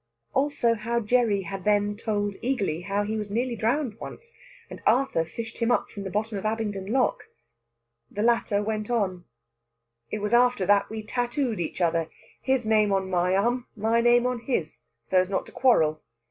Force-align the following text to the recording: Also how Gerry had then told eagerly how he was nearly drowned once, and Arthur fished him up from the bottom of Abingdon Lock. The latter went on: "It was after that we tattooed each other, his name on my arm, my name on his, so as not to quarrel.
Also 0.33 0.73
how 0.73 0.99
Gerry 0.99 1.43
had 1.43 1.63
then 1.63 1.95
told 1.95 2.33
eagerly 2.41 2.81
how 2.81 3.03
he 3.03 3.17
was 3.17 3.29
nearly 3.29 3.55
drowned 3.55 3.99
once, 3.99 4.33
and 4.67 4.81
Arthur 4.87 5.23
fished 5.23 5.59
him 5.59 5.69
up 5.69 5.91
from 5.91 6.01
the 6.01 6.09
bottom 6.09 6.39
of 6.39 6.43
Abingdon 6.43 6.87
Lock. 6.87 7.25
The 8.09 8.23
latter 8.23 8.63
went 8.63 8.89
on: 8.89 9.25
"It 10.09 10.17
was 10.17 10.33
after 10.33 10.65
that 10.65 10.89
we 10.89 11.03
tattooed 11.03 11.59
each 11.59 11.81
other, 11.81 12.09
his 12.41 12.65
name 12.65 12.91
on 12.91 13.11
my 13.11 13.35
arm, 13.35 13.67
my 13.75 14.01
name 14.01 14.25
on 14.25 14.39
his, 14.39 14.81
so 15.03 15.19
as 15.21 15.29
not 15.29 15.45
to 15.45 15.51
quarrel. 15.51 16.01